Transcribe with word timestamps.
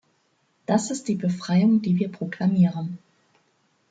Das 0.65 0.89
ist 0.89 1.07
die 1.09 1.13
Befreiung, 1.15 1.83
die 1.83 1.99
wir 1.99 2.11
proklamieren. 2.11 2.97